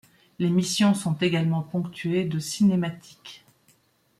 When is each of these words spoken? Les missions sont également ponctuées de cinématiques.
Les 0.39 0.49
missions 0.49 0.95
sont 0.95 1.13
également 1.17 1.61
ponctuées 1.61 2.25
de 2.25 2.39
cinématiques. 2.39 3.45